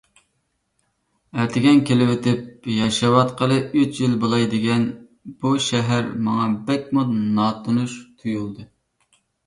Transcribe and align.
ئەتىگەن 1.41 1.81
كېلىۋېتىپ، 1.89 2.71
ياشاۋاتقىلى 2.77 3.59
ئۈچ 3.83 4.01
يىل 4.05 4.17
بولاي 4.25 4.49
دېگەن 4.57 4.89
بۇ 5.45 5.55
شەھەر 5.69 6.13
ماڭا 6.31 6.53
بەكمۇ 6.73 7.09
ناتونۇش 7.41 7.99
تۇيۇلدى. 8.15 8.71